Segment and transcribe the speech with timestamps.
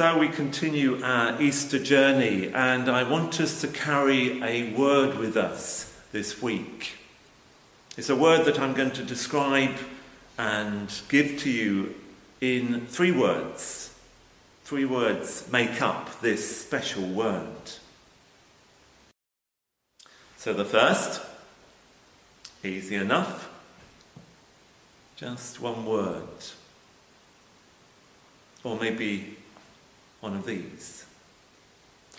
[0.00, 5.36] So we continue our Easter journey, and I want us to carry a word with
[5.36, 6.94] us this week.
[7.98, 9.76] It's a word that I'm going to describe
[10.38, 11.94] and give to you
[12.40, 13.94] in three words.
[14.64, 17.72] Three words make up this special word.
[20.38, 21.20] So the first,
[22.64, 23.50] easy enough,
[25.16, 26.24] just one word.
[28.64, 29.36] Or maybe
[30.20, 31.04] one of these.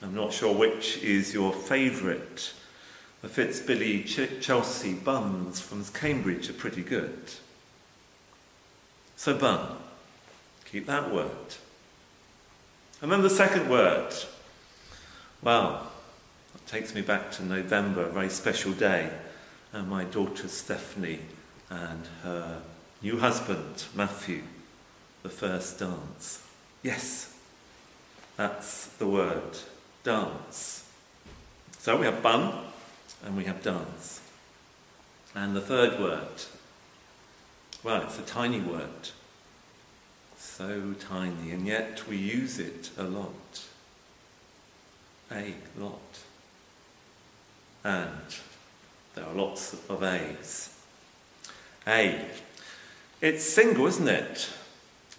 [0.01, 2.53] I'm not sure which is your favourite.
[3.21, 7.31] The Fitzbillies Ch- Chelsea buns from Cambridge are pretty good.
[9.15, 9.77] So, bun,
[10.65, 11.55] keep that word.
[13.01, 14.13] And then the second word.
[15.43, 15.91] Well,
[16.55, 19.11] it takes me back to November, a very special day,
[19.73, 21.19] and my daughter Stephanie
[21.69, 22.61] and her
[23.01, 24.41] new husband Matthew,
[25.21, 26.43] the first dance.
[26.83, 27.30] Yes,
[28.41, 29.55] that's the word
[30.03, 30.89] dance.
[31.77, 32.51] So we have bun
[33.23, 34.19] and we have dance.
[35.35, 36.41] And the third word,
[37.83, 39.09] well, it's a tiny word.
[40.37, 43.65] So tiny, and yet we use it a lot.
[45.31, 46.19] A lot.
[47.83, 48.25] And
[49.13, 50.75] there are lots of A's.
[51.85, 52.25] A.
[53.21, 54.49] It's single, isn't it?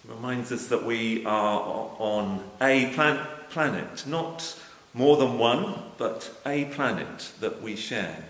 [0.07, 4.59] Reminds us that we are on a plan- planet, not
[4.93, 8.25] more than one, but a planet that we share.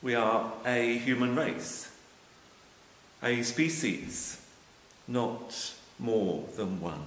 [0.00, 1.90] We are a human race,
[3.22, 4.40] a species,
[5.06, 7.04] not more than one.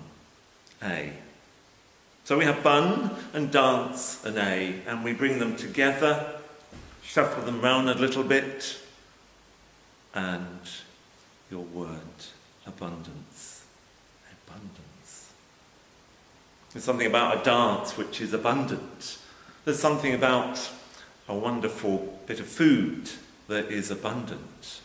[0.81, 1.13] A.
[2.23, 6.39] So we have bun and dance and A, and we bring them together,
[7.03, 8.79] shuffle them round a little bit,
[10.13, 10.61] and
[11.51, 11.99] your word,
[12.65, 13.34] abundance.
[16.75, 19.17] There's something about a dance which is abundant.
[19.63, 20.69] There's something about
[21.29, 23.09] a wonderful bit of food
[23.47, 24.81] that is abundant.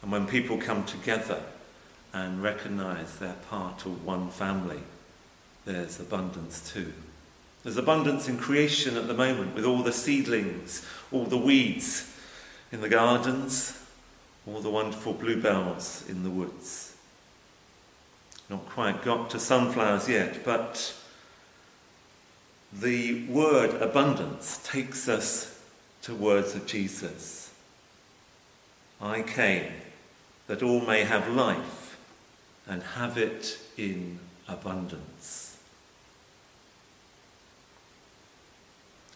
[0.00, 1.42] And when people come together
[2.14, 4.80] and recognize they're part of one family,
[5.66, 6.94] there's abundance too.
[7.62, 12.10] There's abundance in creation at the moment with all the seedlings, all the weeds
[12.72, 13.78] in the gardens,
[14.46, 16.85] all the wonderful bluebells in the woods.
[18.48, 20.94] Not quite got to sunflowers yet, but
[22.72, 25.60] the word abundance takes us
[26.02, 27.52] to words of Jesus.
[29.00, 29.72] I came
[30.46, 31.98] that all may have life
[32.66, 34.18] and have it in
[34.48, 35.58] abundance.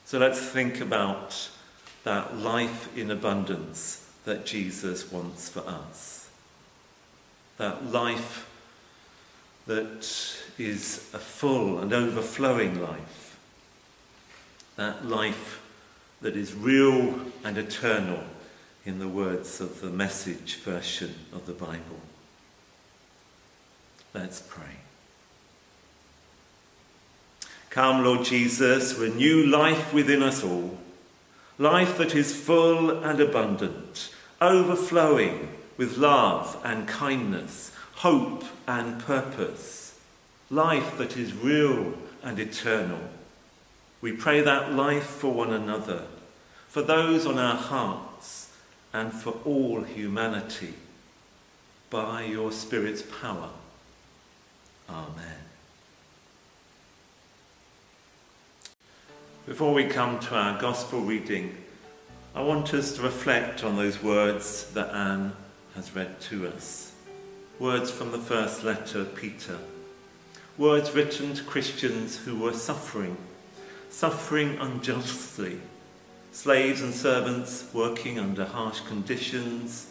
[0.04, 1.50] So let's think about
[2.02, 6.28] that life in abundance that Jesus wants for us.
[7.58, 8.49] That life
[9.66, 13.38] that is a full and overflowing life.
[14.76, 15.62] That life
[16.20, 18.24] that is real and eternal
[18.84, 22.00] in the words of the message version of the Bible.
[24.14, 24.80] Let's pray.
[27.70, 30.76] Come, Lord Jesus, renew life within us all,
[31.56, 37.70] life that is full and abundant, overflowing with love and kindness
[38.00, 39.94] hope and purpose,
[40.48, 42.98] life that is real and eternal.
[44.00, 46.04] We pray that life for one another,
[46.66, 48.50] for those on our hearts,
[48.94, 50.72] and for all humanity,
[51.90, 53.50] by your Spirit's power.
[54.88, 55.36] Amen.
[59.44, 61.54] Before we come to our Gospel reading,
[62.34, 65.34] I want us to reflect on those words that Anne
[65.74, 66.90] has read to us
[67.60, 69.58] words from the first letter of Peter,
[70.56, 73.18] words written to Christians who were suffering,
[73.90, 75.60] suffering unjustly,
[76.32, 79.88] slaves and servants working under harsh conditions,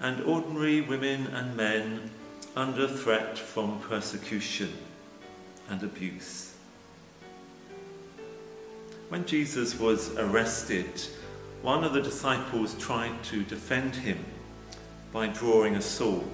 [0.00, 2.10] and ordinary women and men
[2.56, 4.72] under threat from persecution
[5.70, 6.54] and abuse.
[9.10, 10.90] When Jesus was arrested,
[11.62, 14.24] one of the disciples tried to defend him
[15.12, 16.24] by drawing a sword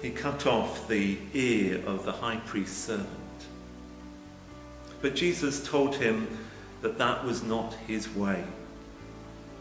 [0.00, 3.08] he cut off the ear of the high priest's servant.
[5.00, 6.28] But Jesus told him
[6.80, 8.44] that that was not his way.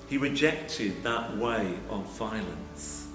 [0.07, 3.07] He rejected that way of violence.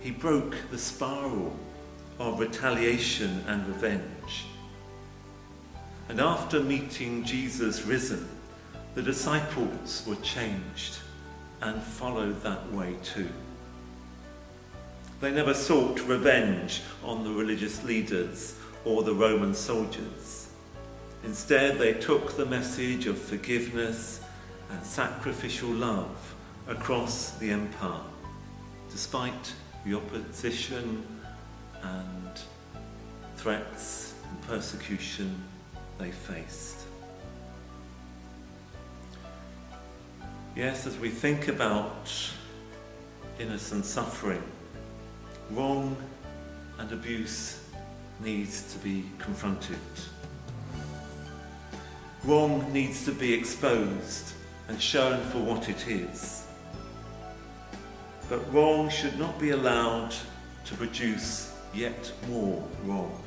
[0.00, 1.56] He broke the spiral
[2.18, 4.46] of retaliation and revenge.
[6.08, 8.28] And after meeting Jesus risen,
[8.94, 10.98] the disciples were changed
[11.60, 13.28] and followed that way too.
[15.20, 18.54] They never sought revenge on the religious leaders
[18.84, 20.50] or the Roman soldiers.
[21.24, 24.20] Instead, they took the message of forgiveness
[24.70, 26.34] and sacrificial love
[26.68, 28.02] across the empire,
[28.90, 29.54] despite
[29.84, 31.04] the opposition
[31.82, 32.40] and
[33.36, 35.42] threats and persecution
[35.98, 36.80] they faced.
[40.54, 42.10] Yes, as we think about
[43.38, 44.42] innocent suffering,
[45.50, 45.96] wrong
[46.78, 47.60] and abuse
[48.20, 49.78] needs to be confronted.
[52.24, 54.32] Wrong needs to be exposed
[54.68, 56.46] and shown for what it is.
[58.28, 60.12] But wrong should not be allowed
[60.64, 63.22] to produce yet more wrong.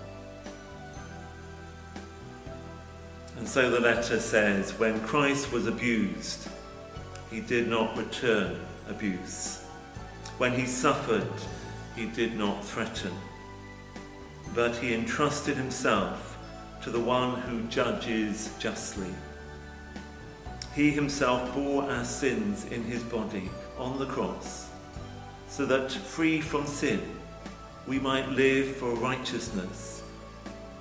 [3.37, 6.49] And so the letter says, when Christ was abused,
[7.31, 9.63] he did not return abuse.
[10.39, 11.31] When he suffered,
[11.99, 13.11] he did not threaten,
[14.55, 16.37] but he entrusted himself
[16.81, 19.13] to the one who judges justly.
[20.73, 24.69] He himself bore our sins in his body on the cross,
[25.49, 27.01] so that free from sin,
[27.85, 30.01] we might live for righteousness.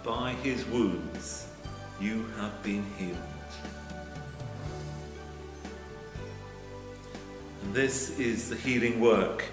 [0.04, 1.48] By his wounds,
[2.00, 3.16] you have been healed.
[7.64, 9.44] And this is the healing work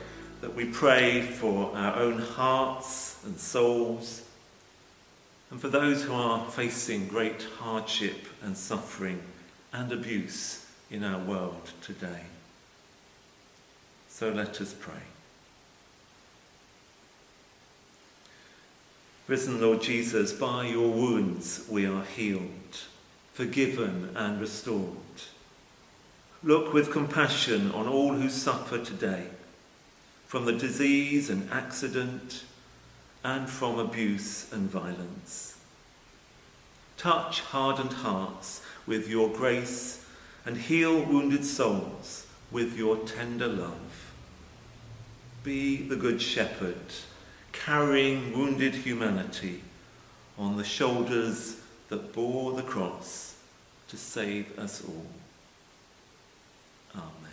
[0.45, 4.21] that we pray for our own hearts and souls,
[5.50, 9.19] and for those who are facing great hardship and suffering
[9.74, 12.21] and abuse in our world today.
[14.07, 15.01] So let us pray.
[19.27, 22.81] Risen Lord Jesus, by your wounds we are healed,
[23.33, 24.91] forgiven and restored.
[26.44, 29.30] Look with compassion on all who suffer today
[30.25, 32.44] from the disease and accident
[33.24, 35.57] and from abuse and violence.
[36.98, 40.06] Touch hardened hearts with your grace
[40.45, 44.13] and heal wounded souls with your tender love.
[45.44, 46.75] Be the Good Shepherd,
[47.51, 49.62] carrying wounded humanity
[50.38, 51.57] on the shoulders
[51.89, 53.36] that bore the cross
[53.88, 55.06] to save us all.
[56.95, 57.25] Amen.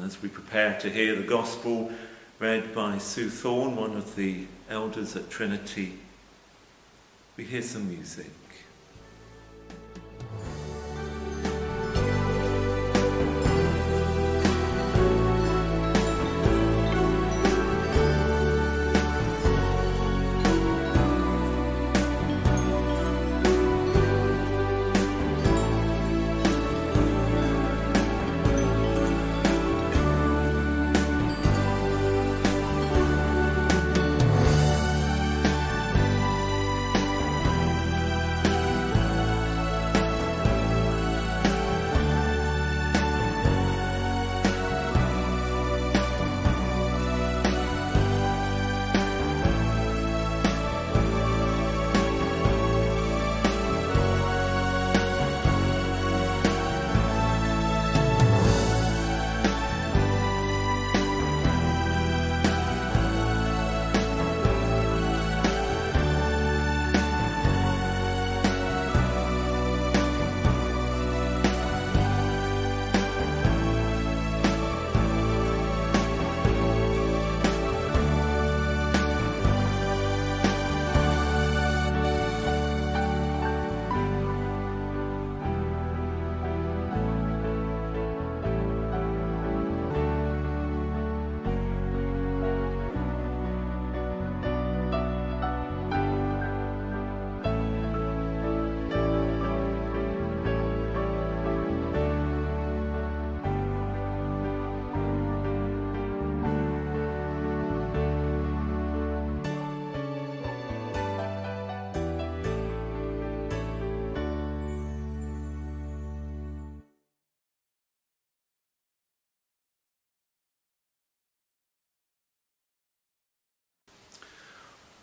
[0.00, 1.92] As we prepare to hear the Gospel
[2.38, 5.98] read by Sue Thorne, one of the elders at Trinity,
[7.36, 8.30] we hear some music.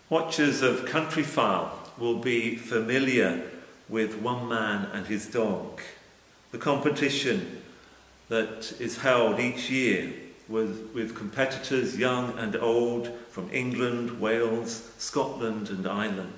[0.10, 3.44] Watchers of Countryfile will be familiar
[3.88, 5.82] with One Man and His Dog,
[6.50, 7.62] the competition
[8.28, 10.12] that is held each year
[10.48, 16.34] with, with competitors young and old from England, Wales, Scotland, and Ireland.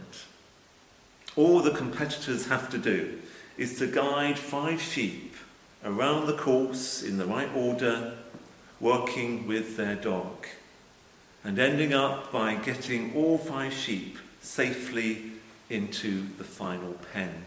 [1.37, 3.21] All the competitors have to do
[3.57, 5.33] is to guide five sheep
[5.85, 8.17] around the course in the right order,
[8.81, 10.45] working with their dog.
[11.43, 15.31] And ending up by getting all five sheep safely
[15.69, 17.45] into the final pen.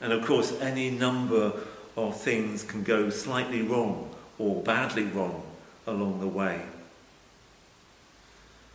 [0.00, 1.52] And of course, any number
[1.96, 5.42] of things can go slightly wrong or badly wrong
[5.86, 6.62] along the way.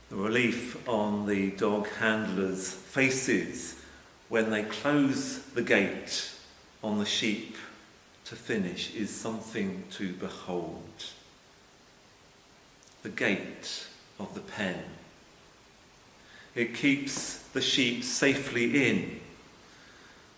[0.10, 3.76] The relief on the dog handlers' faces
[4.30, 6.32] when they close the gate
[6.84, 7.58] on the sheep
[8.26, 11.12] to finish is something to behold.
[13.04, 13.88] The gate
[14.20, 14.84] of the pen.
[16.56, 19.20] It keeps the sheep safely in,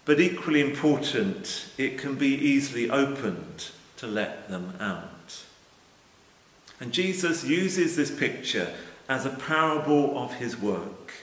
[0.06, 5.44] but equally important, it can be easily opened to let them out.
[6.80, 8.74] And Jesus uses this picture
[9.08, 11.13] as a parable of his work.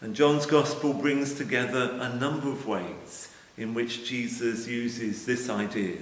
[0.00, 5.98] And John's Gospel brings together a number of ways in which Jesus uses this idea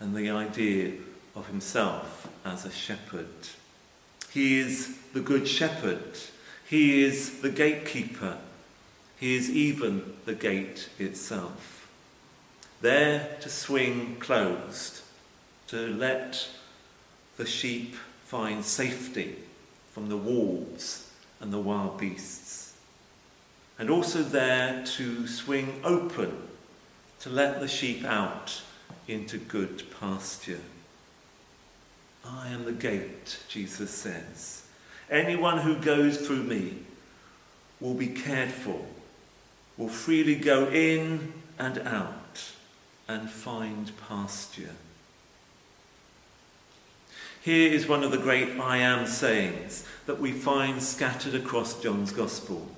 [0.00, 0.92] and the idea
[1.34, 3.26] of himself as a shepherd.
[4.30, 6.18] He is the good shepherd.
[6.68, 8.38] He is the gatekeeper.
[9.18, 11.88] He is even the gate itself.
[12.80, 15.02] There to swing closed,
[15.68, 16.48] to let
[17.36, 19.36] the sheep find safety
[19.92, 22.74] from the wolves and the wild beasts.
[23.78, 26.48] And also there to swing open
[27.20, 28.62] to let the sheep out
[29.06, 30.60] into good pasture.
[32.24, 34.66] I am the gate, Jesus says.
[35.10, 36.78] Anyone who goes through me
[37.80, 38.84] will be cared for,
[39.76, 42.52] will freely go in and out
[43.06, 44.74] and find pasture.
[47.40, 52.12] Here is one of the great I am sayings that we find scattered across John's
[52.12, 52.68] Gospel.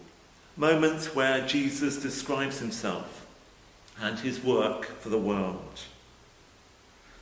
[0.57, 3.27] Moments where Jesus describes himself
[4.01, 5.81] and his work for the world.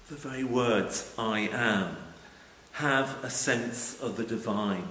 [0.08, 1.96] The very words I am
[2.78, 4.87] have a sense of the divine.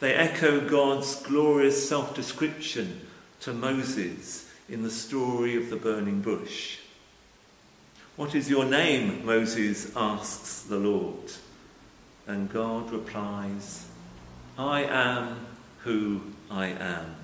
[0.00, 3.02] They echo God's glorious self description
[3.40, 6.78] to Moses in the story of the burning bush.
[8.16, 9.26] What is your name?
[9.26, 11.30] Moses asks the Lord.
[12.26, 13.86] And God replies,
[14.56, 15.36] I am
[15.80, 17.14] who I am.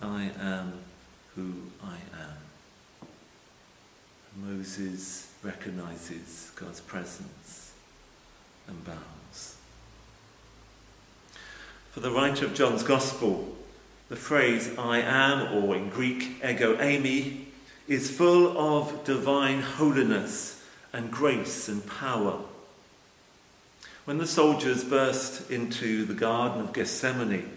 [0.00, 0.72] I am
[1.36, 3.08] who I am.
[4.44, 7.61] Moses recognizes God's presence
[8.68, 9.56] and bows.
[11.90, 13.56] For the writer of John's Gospel,
[14.08, 17.44] the phrase I am, or in Greek, ego eimi,
[17.88, 22.40] is full of divine holiness and grace and power.
[24.04, 27.48] When the soldiers burst into the Garden of Gethsemane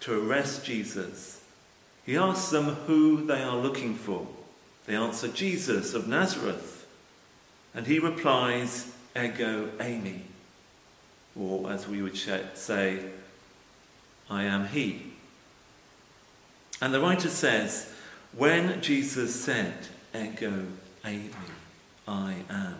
[0.00, 1.40] to arrest Jesus,
[2.04, 4.26] he asks them who they are looking for.
[4.86, 6.86] They answer, Jesus of Nazareth.
[7.74, 10.22] And he replies, Ego eimi,
[11.38, 13.00] or as we would say,
[14.28, 15.12] I am he.
[16.80, 17.92] And the writer says,
[18.36, 20.66] when Jesus said, Ego
[21.04, 21.30] eimi,
[22.06, 22.76] I am,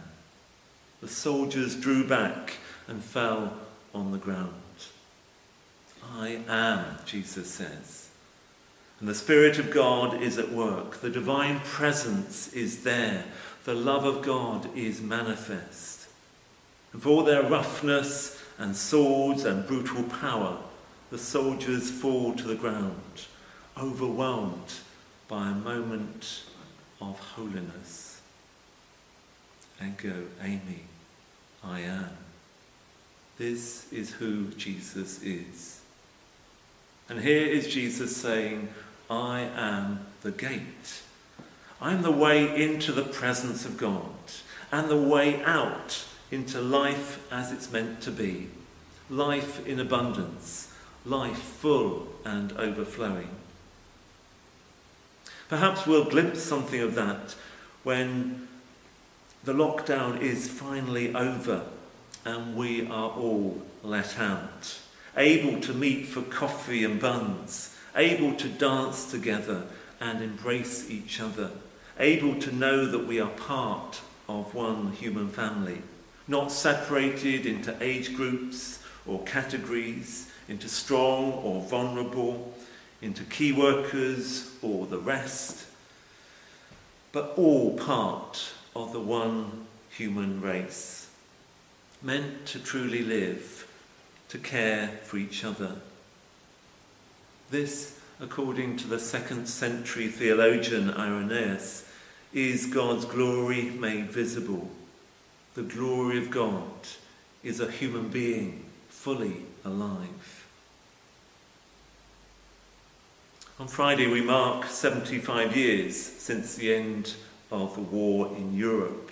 [1.00, 2.54] the soldiers drew back
[2.86, 3.54] and fell
[3.94, 4.52] on the ground.
[6.14, 8.08] I am, Jesus says.
[9.00, 11.00] And the Spirit of God is at work.
[11.00, 13.24] The divine presence is there.
[13.64, 16.08] The love of God is manifest.
[16.92, 20.58] And for all their roughness and swords and brutal power,
[21.10, 23.26] the soldiers fall to the ground,
[23.80, 24.74] overwhelmed
[25.28, 26.44] by a moment
[27.00, 28.20] of holiness.
[29.80, 30.82] And go, Amy,
[31.62, 32.10] I am.
[33.38, 35.80] This is who Jesus is.
[37.08, 38.68] And here is Jesus saying,
[39.08, 41.02] I am the gate.
[41.80, 44.10] I am the way into the presence of God
[44.72, 48.48] and the way out into life as it's meant to be.
[49.10, 50.72] Life in abundance,
[51.04, 53.30] life full and overflowing.
[55.48, 57.34] Perhaps we'll glimpse something of that
[57.82, 58.48] when
[59.44, 61.64] the lockdown is finally over
[62.24, 64.78] and we are all let out,
[65.16, 69.62] able to meet for coffee and buns, able to dance together
[70.00, 71.50] and embrace each other,
[71.98, 75.80] able to know that we are part of one human family,
[76.28, 82.54] not separated into age groups or categories, into strong or vulnerable,
[83.00, 85.66] into key workers or the rest,
[87.12, 91.08] but all part of the one human race,
[92.02, 93.66] meant to truly live,
[94.28, 95.76] to care for each other.
[97.50, 101.88] This, according to the second century theologian Irenaeus,
[102.34, 104.70] is God's glory made visible.
[105.58, 106.86] The glory of God
[107.42, 110.46] is a human being fully alive.
[113.58, 117.16] On Friday, we mark 75 years since the end
[117.50, 119.10] of the war in Europe.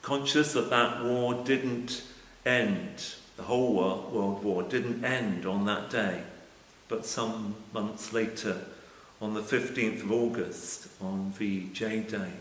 [0.00, 2.02] Conscious that that war didn't
[2.46, 6.22] end, the whole World War didn't end on that day,
[6.88, 8.56] but some months later,
[9.20, 12.32] on the 15th of August, on VJ Day.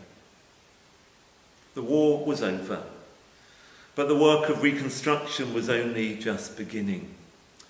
[1.73, 2.83] The war was over,
[3.97, 7.15] but the work of reconstruction was only just beginning.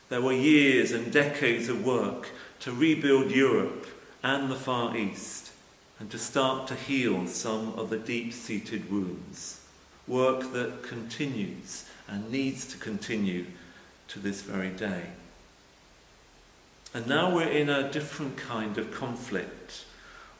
[0.09, 3.87] There were years and decades of work to rebuild Europe
[4.21, 5.53] and the Far East
[6.01, 9.61] and to start to heal some of the deep seated wounds.
[10.05, 13.45] Work that continues and needs to continue
[14.09, 15.03] to this very day.
[16.93, 19.85] And now we're in a different kind of conflict,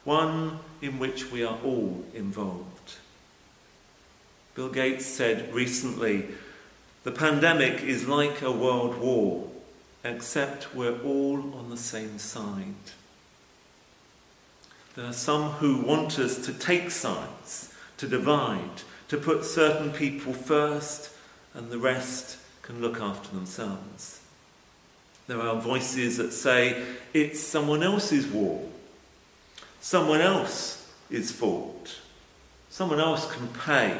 [0.04, 2.96] one in which we are all involved.
[4.58, 6.26] Bill Gates said recently
[7.04, 9.48] the pandemic is like a world war
[10.02, 12.74] except we're all on the same side.
[14.96, 20.32] There are some who want us to take sides, to divide, to put certain people
[20.32, 21.12] first,
[21.54, 24.20] and the rest can look after themselves.
[25.28, 26.84] There are voices that say
[27.14, 28.68] it's someone else's war,
[29.80, 32.00] someone else is fault,
[32.70, 33.96] someone else can pay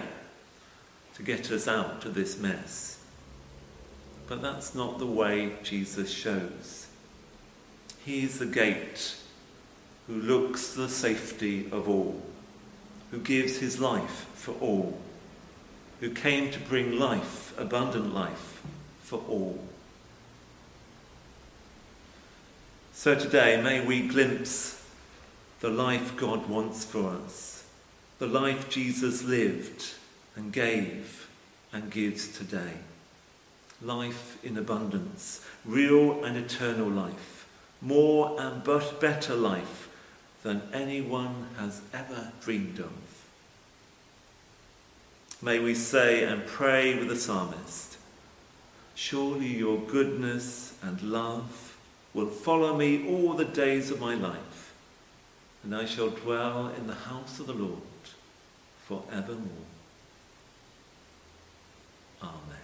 [1.19, 3.01] to get us out of this mess.
[4.29, 6.87] But that's not the way Jesus shows.
[8.05, 9.17] He is the gate
[10.07, 12.23] who looks to the safety of all,
[13.11, 14.97] who gives his life for all,
[15.99, 18.63] who came to bring life, abundant life,
[19.03, 19.59] for all.
[22.93, 24.85] So today, may we glimpse
[25.59, 27.65] the life God wants for us,
[28.21, 29.95] the life Jesus lived
[30.39, 31.29] and gave
[31.73, 32.75] and gives today
[33.83, 37.47] life in abundance, real and eternal life,
[37.81, 39.89] more and but better life
[40.43, 42.93] than anyone has ever dreamed of.
[45.43, 47.97] May we say and pray with the psalmist,
[48.95, 51.77] Surely your goodness and love
[52.15, 54.73] will follow me all the days of my life,
[55.63, 57.83] and I shall dwell in the house of the Lord
[58.85, 59.68] for evermore.
[62.23, 62.58] Amen.